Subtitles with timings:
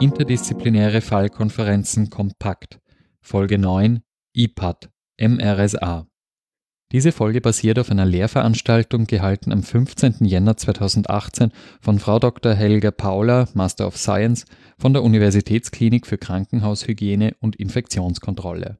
[0.00, 2.78] Interdisziplinäre Fallkonferenzen kompakt.
[3.20, 4.02] Folge 9
[4.34, 6.06] IPAD MRSA.
[6.92, 10.24] Diese Folge basiert auf einer Lehrveranstaltung gehalten am 15.
[10.24, 11.50] Jänner 2018
[11.80, 12.54] von Frau Dr.
[12.54, 14.44] Helga Paula, Master of Science,
[14.78, 18.78] von der Universitätsklinik für Krankenhaushygiene und Infektionskontrolle.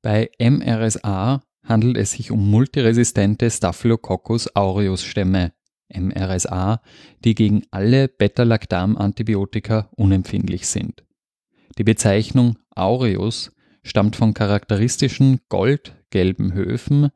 [0.00, 5.52] Bei MRSA handelt es sich um multiresistente Staphylococcus aureus Stämme,
[5.96, 6.80] MRSA,
[7.24, 11.04] die gegen alle Beta-Lactam-Antibiotika unempfindlich sind.
[11.78, 17.10] Die Bezeichnung aureus stammt von charakteristischen goldgelben Höfen,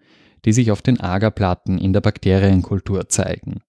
[0.44, 3.60] die sich auf den Agerplatten in der Bakterienkultur zeigen.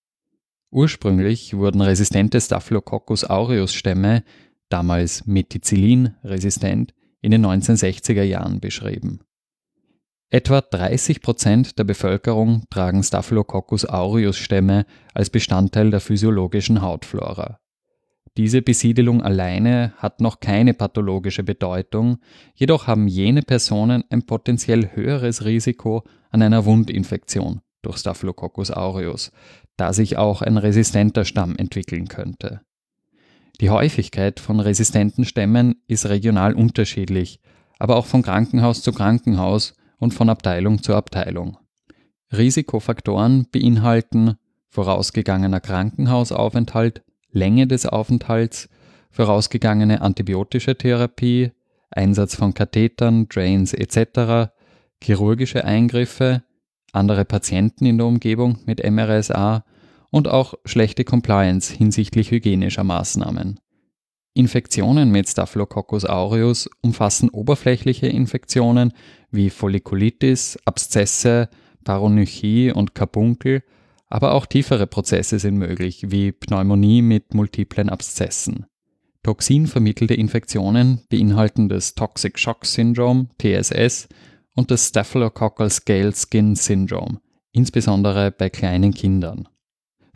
[0.72, 4.24] Ursprünglich wurden resistente Staphylococcus aureus Stämme,
[4.70, 9.22] damals Methicillin-resistent, in den 1960er Jahren beschrieben.
[10.32, 17.60] Etwa 30 Prozent der Bevölkerung tragen Staphylococcus aureus Stämme als Bestandteil der physiologischen Hautflora.
[18.38, 22.20] Diese Besiedelung alleine hat noch keine pathologische Bedeutung,
[22.54, 29.32] jedoch haben jene Personen ein potenziell höheres Risiko an einer Wundinfektion durch Staphylococcus aureus,
[29.78, 32.62] da sich auch ein resistenter Stamm entwickeln könnte.
[33.62, 37.40] Die Häufigkeit von resistenten Stämmen ist regional unterschiedlich,
[37.80, 41.58] aber auch von Krankenhaus zu Krankenhaus und von Abteilung zu Abteilung.
[42.32, 44.36] Risikofaktoren beinhalten
[44.70, 48.70] vorausgegangener Krankenhausaufenthalt, Länge des Aufenthalts,
[49.12, 51.52] vorausgegangene antibiotische Therapie,
[51.92, 54.52] Einsatz von Kathetern, Drains etc.,
[55.02, 56.44] chirurgische Eingriffe,
[56.92, 59.64] andere Patienten in der Umgebung mit MRSA
[60.12, 63.60] und auch schlechte Compliance hinsichtlich hygienischer Maßnahmen.
[64.40, 68.94] Infektionen mit Staphylococcus aureus umfassen oberflächliche Infektionen
[69.32, 71.50] wie Follikulitis, Abszesse,
[71.84, 73.64] Paronychie und Karbunkel,
[74.08, 78.66] aber auch tiefere Prozesse sind möglich, wie Pneumonie mit multiplen Abszessen.
[79.24, 84.08] Toxinvermittelte Infektionen beinhalten das Toxic Shock Syndrome, TSS,
[84.56, 87.20] und das Staphylococcal Scale Skin Syndrome,
[87.52, 89.50] insbesondere bei kleinen Kindern.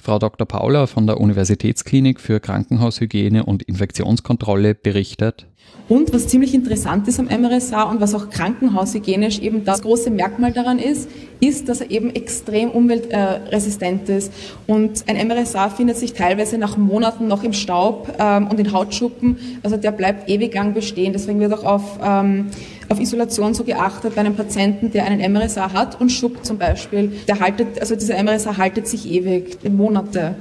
[0.03, 0.46] Frau Dr.
[0.46, 5.47] Paula von der Universitätsklinik für Krankenhaushygiene und Infektionskontrolle berichtet.
[5.90, 10.53] Und was ziemlich interessant ist am MRSA und was auch krankenhaushygienisch eben das große Merkmal
[10.53, 11.09] daran ist,
[11.41, 14.31] ist, dass er eben extrem umweltresistent ist.
[14.66, 19.38] Und ein MRSA findet sich teilweise nach Monaten noch im Staub ähm, und in Hautschuppen.
[19.62, 21.12] Also der bleibt ewig lang bestehen.
[21.12, 22.47] Deswegen wird auch auf ähm,
[22.90, 27.12] auf Isolation so geachtet bei einem Patienten, der einen MRSA hat und Schupp zum Beispiel.
[27.28, 30.35] Der haltet, also dieser MRSA haltet sich ewig, Monate.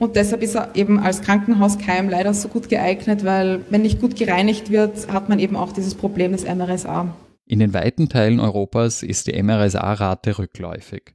[0.00, 4.16] Und deshalb ist er eben als Krankenhauskeim leider so gut geeignet, weil wenn nicht gut
[4.16, 7.14] gereinigt wird, hat man eben auch dieses Problem des MRSA.
[7.46, 11.14] In den weiten Teilen Europas ist die MRSA-Rate rückläufig.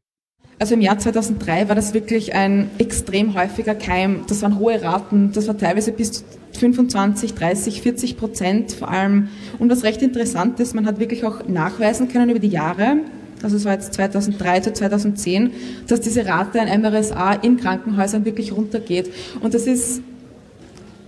[0.59, 4.21] Also im Jahr 2003 war das wirklich ein extrem häufiger Keim.
[4.27, 5.31] Das waren hohe Raten.
[5.33, 6.23] Das war teilweise bis zu
[6.59, 9.29] 25, 30, 40 Prozent vor allem.
[9.57, 12.97] Und was recht interessant ist, man hat wirklich auch nachweisen können über die Jahre,
[13.41, 15.51] also es war jetzt 2003 zu 2010,
[15.87, 19.11] dass diese Rate an MRSA in Krankenhäusern wirklich runtergeht.
[19.41, 20.01] Und das ist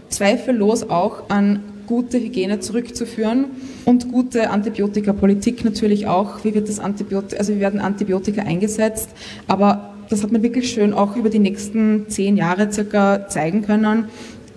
[0.10, 3.46] zweifellos auch an gute Hygiene zurückzuführen
[3.86, 6.44] und gute Antibiotikapolitik natürlich auch.
[6.44, 9.10] Wie wird das Antibiotika, also wie werden Antibiotika eingesetzt?
[9.48, 14.06] Aber das hat man wirklich schön auch über die nächsten zehn Jahre circa zeigen können,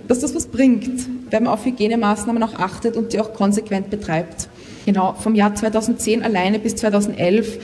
[0.08, 0.90] dass das was bringt,
[1.30, 4.48] wenn man auf Hygienemaßnahmen auch achtet und die auch konsequent betreibt.
[4.90, 7.60] Genau, vom Jahr 2010 alleine bis 2011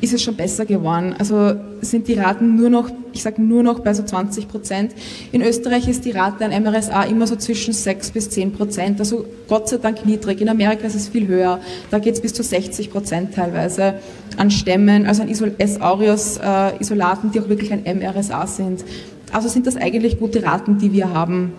[0.00, 1.14] ist es schon besser geworden.
[1.18, 1.52] Also
[1.82, 4.94] sind die Raten nur noch, ich sage nur noch bei so 20 Prozent.
[5.30, 9.26] In Österreich ist die Rate an MRSA immer so zwischen 6 bis 10 Prozent, also
[9.46, 10.40] Gott sei Dank niedrig.
[10.40, 11.60] In Amerika ist es viel höher.
[11.90, 13.96] Da geht es bis zu 60 Prozent teilweise
[14.38, 15.82] an Stämmen, also an S.
[15.82, 18.86] aureus äh, Isolaten, die auch wirklich ein MRSA sind.
[19.32, 21.52] Also sind das eigentlich gute Raten, die wir haben.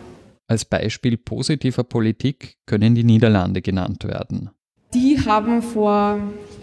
[0.48, 4.50] Als Beispiel positiver Politik können die Niederlande genannt werden.
[4.94, 6.20] Die haben vor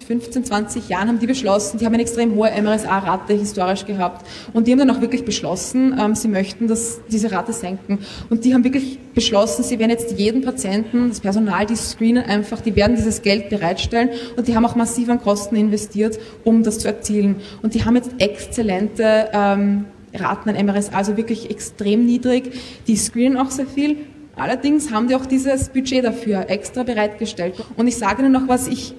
[0.06, 4.26] 15, 20 Jahren haben die beschlossen, die haben eine extrem hohe MRSA-Rate historisch gehabt.
[4.52, 7.98] Und die haben dann auch wirklich beschlossen, ähm, sie möchten das, diese Rate senken.
[8.28, 12.60] Und die haben wirklich beschlossen, sie werden jetzt jeden Patienten, das Personal, die screenen einfach,
[12.60, 14.10] die werden dieses Geld bereitstellen.
[14.36, 17.36] Und die haben auch massiv an Kosten investiert, um das zu erzielen.
[17.62, 22.52] Und die haben jetzt exzellente ähm, Raten an MRSA, also wirklich extrem niedrig,
[22.86, 23.96] die screenen auch sehr viel
[24.38, 27.54] Allerdings haben die auch dieses Budget dafür extra bereitgestellt.
[27.76, 28.94] Und ich sage Ihnen noch was, ich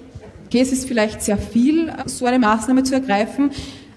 [0.46, 3.50] okay, es ist vielleicht sehr viel, so eine Maßnahme zu ergreifen,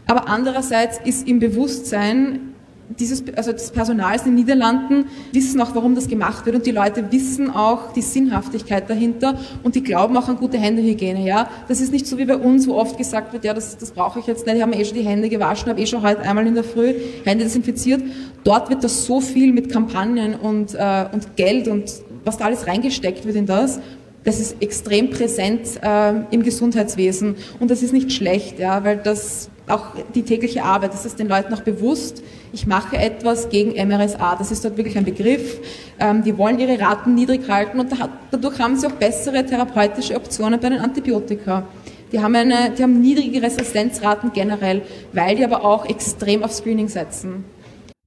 [0.06, 2.53] aber andererseits ist im Bewusstsein
[3.00, 6.72] dieses, also des Personals in den Niederlanden wissen auch, warum das gemacht wird und die
[6.72, 11.26] Leute wissen auch die Sinnhaftigkeit dahinter und die glauben auch an gute Händehygiene.
[11.26, 13.92] Ja, das ist nicht so wie bei uns, wo oft gesagt wird, ja, das, das
[13.92, 16.02] brauche ich jetzt nicht, ich habe mir eh schon die Hände gewaschen, habe eh schon
[16.02, 16.94] heute einmal in der Früh
[17.24, 18.02] Hände desinfiziert.
[18.44, 21.92] dort wird das so viel mit Kampagnen und, äh, und Geld und
[22.26, 23.80] was da alles reingesteckt wird in das,
[24.24, 29.50] das ist extrem präsent äh, im Gesundheitswesen und das ist nicht schlecht, ja, weil das
[29.68, 34.36] auch die tägliche Arbeit, das ist den Leuten auch bewusst, ich mache etwas gegen MRSA,
[34.36, 35.60] das ist dort wirklich ein Begriff,
[36.00, 37.92] ähm, die wollen ihre Raten niedrig halten und
[38.32, 41.66] dadurch haben sie auch bessere therapeutische Optionen bei den Antibiotika.
[42.12, 44.84] Die haben, eine, die haben niedrige Resistenzraten generell,
[45.14, 47.44] weil die aber auch extrem auf Screening setzen.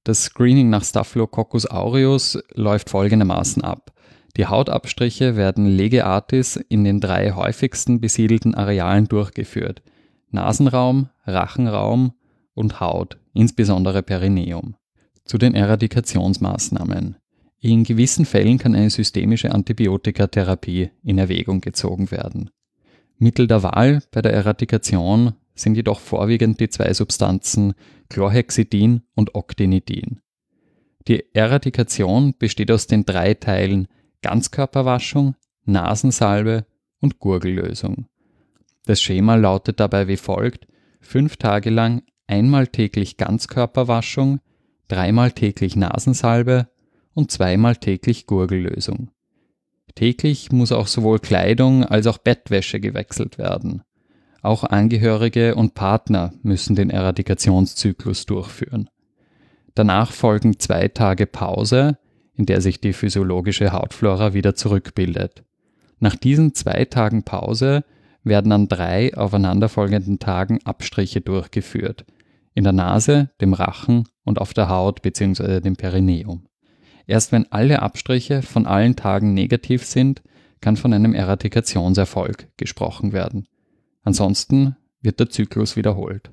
[0.05, 3.91] Das Screening nach Staphylococcus aureus läuft folgendermaßen ab.
[4.37, 9.81] Die Hautabstriche werden legeartis in den drei häufigsten besiedelten Arealen durchgeführt.
[10.31, 12.13] Nasenraum, Rachenraum
[12.53, 14.75] und Haut, insbesondere Perineum.
[15.25, 17.17] Zu den Eradikationsmaßnahmen.
[17.59, 22.49] In gewissen Fällen kann eine systemische Antibiotikatherapie in Erwägung gezogen werden.
[23.17, 27.73] Mittel der Wahl bei der Eradikation sind jedoch vorwiegend die zwei Substanzen
[28.09, 30.21] Chlorhexidin und Octinidin.
[31.07, 33.87] Die Eradikation besteht aus den drei Teilen
[34.21, 35.35] Ganzkörperwaschung,
[35.65, 36.65] Nasensalbe
[36.99, 38.07] und Gurgellösung.
[38.87, 40.65] Das Schema lautet dabei wie folgt:
[41.01, 44.39] fünf Tage lang einmal täglich Ganzkörperwaschung,
[44.87, 46.69] dreimal täglich Nasensalbe
[47.13, 49.11] und zweimal täglich Gurgellösung.
[49.93, 53.83] Täglich muss auch sowohl Kleidung als auch Bettwäsche gewechselt werden.
[54.41, 58.89] Auch Angehörige und Partner müssen den Eradikationszyklus durchführen.
[59.75, 61.97] Danach folgen zwei Tage Pause,
[62.35, 65.43] in der sich die physiologische Hautflora wieder zurückbildet.
[65.99, 67.83] Nach diesen zwei Tagen Pause
[68.27, 72.05] werden an drei aufeinanderfolgenden Tagen Abstriche durchgeführt.
[72.53, 75.61] In der Nase, dem Rachen und auf der Haut bzw.
[75.61, 76.47] dem Perineum.
[77.05, 80.21] Erst wenn alle Abstriche von allen Tagen negativ sind,
[80.59, 83.47] kann von einem Eradikationserfolg gesprochen werden.
[84.03, 86.31] Ansonsten wird der Zyklus wiederholt.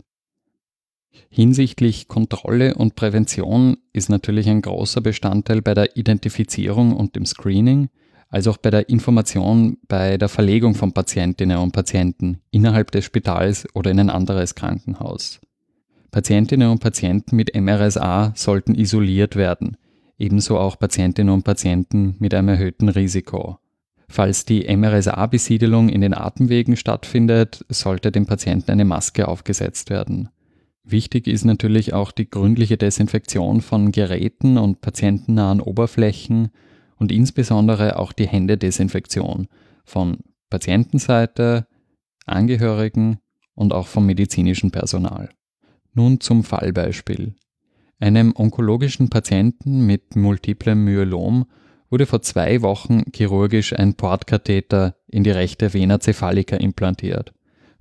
[1.29, 7.89] Hinsichtlich Kontrolle und Prävention ist natürlich ein großer Bestandteil bei der Identifizierung und dem Screening,
[8.35, 13.65] als auch bei der Information bei der Verlegung von Patientinnen und Patienten innerhalb des Spitals
[13.75, 15.41] oder in ein anderes Krankenhaus.
[16.11, 19.77] Patientinnen und Patienten mit MRSA sollten isoliert werden,
[20.19, 23.59] ebenso auch Patientinnen und Patienten mit einem erhöhten Risiko.
[24.09, 30.29] Falls die MRSA-Besiedelung in den Atemwegen stattfindet, sollte dem Patienten eine Maske aufgesetzt werden.
[30.83, 36.51] Wichtig ist natürlich auch die gründliche Desinfektion von Geräten und patientennahen Oberflächen
[36.99, 39.49] und insbesondere auch die Händedesinfektion
[39.85, 40.19] von
[40.51, 41.67] Patientenseite,
[42.27, 43.19] Angehörigen
[43.55, 45.31] und auch vom medizinischen Personal.
[45.93, 47.35] Nun zum Fallbeispiel.
[48.01, 51.47] Einem onkologischen Patienten mit multiplem Myelom
[51.91, 57.33] wurde vor zwei Wochen chirurgisch ein Portkatheter in die rechte Vena cephalica implantiert.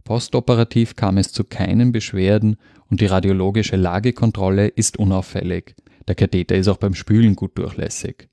[0.04, 2.58] Postoperativ kam es zu keinen Beschwerden
[2.90, 5.76] und die radiologische Lagekontrolle ist unauffällig.
[6.08, 8.28] Der Katheter ist auch beim Spülen gut durchlässig.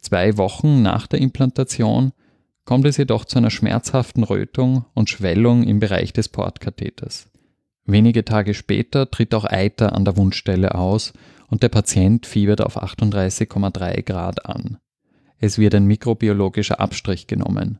[0.00, 2.12] Zwei Wochen nach der Implantation
[2.64, 7.28] kommt es jedoch zu einer schmerzhaften Rötung und Schwellung im Bereich des Portkatheters.
[7.84, 11.12] Wenige Tage später tritt auch Eiter an der Wundstelle aus
[11.48, 14.78] und der Patient fiebert auf 38,3 Grad an.
[15.38, 17.78] Es wird ein mikrobiologischer Abstrich genommen.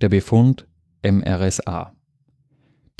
[0.00, 0.66] Der Befund
[1.02, 1.92] MRSA.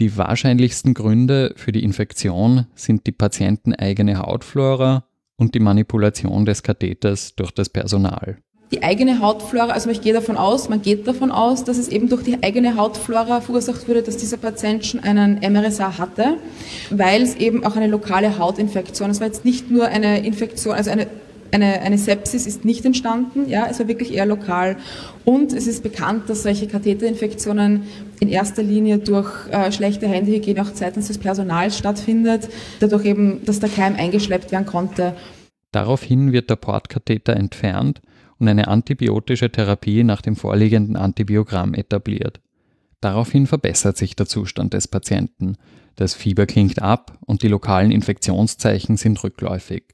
[0.01, 5.05] Die wahrscheinlichsten Gründe für die Infektion sind die patienteneigene Hautflora
[5.37, 8.39] und die Manipulation des Katheters durch das Personal.
[8.71, 12.09] Die eigene Hautflora, also ich gehe davon aus, man geht davon aus, dass es eben
[12.09, 16.37] durch die eigene Hautflora verursacht wurde, dass dieser Patient schon einen MRSA hatte,
[16.91, 20.91] weil es eben auch eine lokale Hautinfektion, es war jetzt nicht nur eine Infektion, also
[20.91, 21.07] eine
[21.53, 24.77] eine, eine Sepsis ist nicht entstanden, ja, es war wirklich eher lokal.
[25.25, 27.85] Und es ist bekannt, dass solche Katheterinfektionen
[28.21, 32.49] in erster Linie durch äh, schlechte Händehygiene auch seitens des Personals stattfindet,
[32.81, 35.15] dadurch eben, dass der Keim eingeschleppt werden konnte.
[35.73, 38.01] Daraufhin wird der Portkatheter entfernt
[38.39, 42.41] und eine antibiotische Therapie nach dem vorliegenden Antibiogramm etabliert.
[43.01, 45.57] Daraufhin verbessert sich der Zustand des Patienten.
[45.97, 49.85] Das Fieber klingt ab und die lokalen Infektionszeichen sind rückläufig.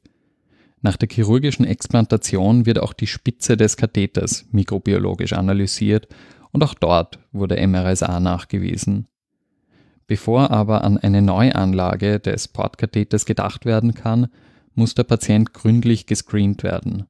[0.81, 6.09] Nach der chirurgischen Explantation wird auch die Spitze des Katheters mikrobiologisch analysiert
[6.53, 9.09] und auch dort wurde MRSA nachgewiesen.
[10.07, 14.29] Bevor aber an eine Neuanlage des Portkatheters gedacht werden kann,
[14.75, 17.07] muss der Patient gründlich gescreent werden.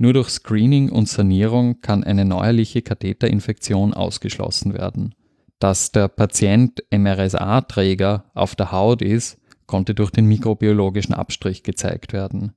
[0.00, 5.14] Nur durch Screening und Sanierung kann eine neuerliche Katheterinfektion ausgeschlossen werden.
[5.58, 12.52] Dass der Patient MRSA-Träger auf der Haut ist, konnte durch den mikrobiologischen Abstrich gezeigt werden.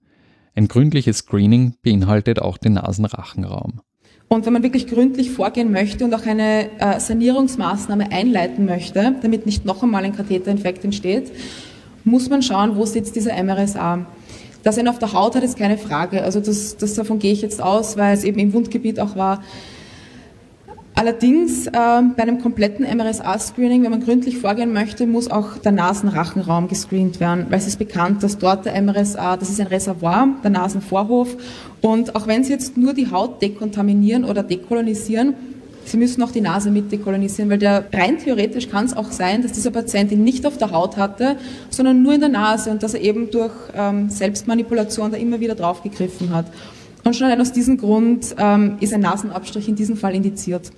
[0.54, 3.82] Ein gründliches Screening beinhaltet auch den Nasenrachenraum.
[4.28, 9.46] Und wenn man wirklich gründlich vorgehen möchte und auch eine äh, Sanierungsmaßnahme einleiten möchte, damit
[9.46, 11.32] nicht noch einmal ein Katheterinfekt entsteht,
[12.04, 14.06] muss man schauen, wo sitzt dieser MRSA.
[14.64, 16.24] Dass er ihn auf der Haut hat, ist keine Frage.
[16.24, 19.42] Also das, das davon gehe ich jetzt aus, weil es eben im Wundgebiet auch war.
[20.94, 26.68] Allerdings äh, bei einem kompletten MRSA-Screening, wenn man gründlich vorgehen möchte, muss auch der Nasenrachenraum
[26.68, 30.52] gescreent werden, weil es ist bekannt, dass dort der MRSA, das ist ein Reservoir, der
[30.52, 31.38] Nasenvorhof,
[31.82, 35.34] und auch wenn Sie jetzt nur die Haut dekontaminieren oder dekolonisieren,
[35.86, 39.42] Sie müssen auch die Nase mit dekolonisieren, weil der, rein theoretisch kann es auch sein,
[39.42, 41.38] dass dieser Patient ihn nicht auf der Haut hatte,
[41.70, 45.56] sondern nur in der Nase und dass er eben durch ähm, Selbstmanipulation da immer wieder
[45.56, 46.46] draufgegriffen hat.
[47.04, 50.72] Und schon allein aus diesem Grund ähm, ist ein Nasenabstrich in diesem Fall indiziert.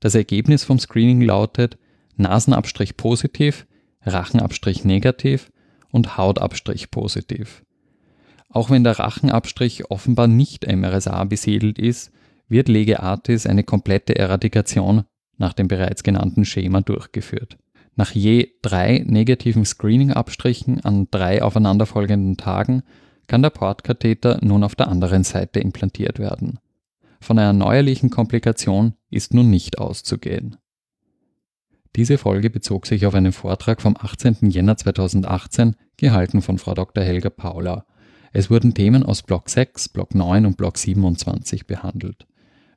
[0.00, 1.78] Das Ergebnis vom Screening lautet
[2.16, 3.66] Nasenabstrich positiv,
[4.02, 5.50] Rachenabstrich negativ
[5.90, 7.62] und Hautabstrich positiv.
[8.50, 12.10] Auch wenn der Rachenabstrich offenbar nicht MRSA besiedelt ist,
[12.48, 15.04] wird Lege Artis eine komplette Eradikation
[15.36, 17.58] nach dem bereits genannten Schema durchgeführt.
[17.94, 22.82] Nach je drei negativen Screening-Abstrichen an drei aufeinanderfolgenden Tagen
[23.26, 26.60] kann der Portkatheter nun auf der anderen Seite implantiert werden.
[27.20, 30.56] Von einer neuerlichen Komplikation ist nun nicht auszugehen.
[31.96, 34.50] Diese Folge bezog sich auf einen Vortrag vom 18.
[34.50, 37.02] Jänner 2018, gehalten von Frau Dr.
[37.02, 37.84] Helga Paula.
[38.32, 42.27] Es wurden Themen aus Block 6, Block 9 und Block 27 behandelt.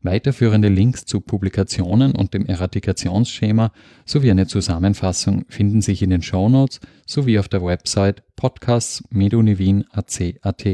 [0.04, 3.72] Weiterführende Links zu Publikationen und dem Eradikationsschema
[4.04, 10.66] sowie eine Zusammenfassung finden sich in den Shownotes sowie auf der Website podcasts.medunivin.ac.at.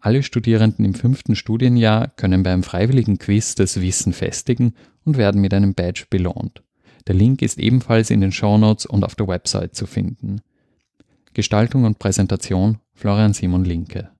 [0.00, 4.74] Alle Studierenden im fünften Studienjahr können beim freiwilligen Quiz das Wissen festigen
[5.04, 6.62] und werden mit einem Badge belohnt.
[7.06, 10.42] Der Link ist ebenfalls in den Shownotes und auf der Website zu finden.
[11.32, 14.10] Gestaltung und Präsentation Florian Simon Linke